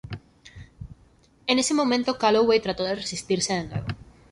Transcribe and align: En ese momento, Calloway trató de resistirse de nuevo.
En 1.45 1.59
ese 1.59 1.75
momento, 1.75 2.17
Calloway 2.17 2.59
trató 2.59 2.83
de 2.83 2.95
resistirse 2.95 3.53
de 3.53 3.65
nuevo. 3.65 3.87